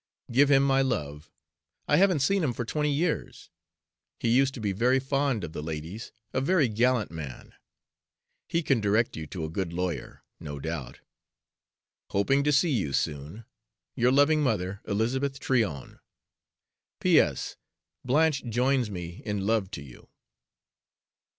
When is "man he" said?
7.11-8.63